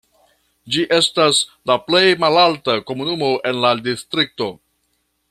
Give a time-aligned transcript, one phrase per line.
[0.75, 1.41] Ĝi estas
[1.71, 4.53] la plej malalta komunumo en la distrikto.